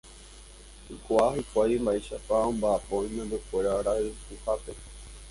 Oikuaa 0.93 1.25
hikuái 1.33 1.75
mba'éichapa 1.83 2.35
omba'apo 2.47 3.01
imembykuéra 3.09 3.75
rayhupápe. 3.89 4.77